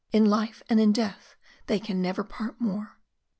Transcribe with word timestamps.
In 0.11 0.25
life 0.25 0.63
and 0.67 0.79
in 0.79 0.93
death 0.93 1.35
they 1.67 1.77
can 1.79 2.01
never 2.01 2.23
part 2.23 2.59
more." 2.59 2.97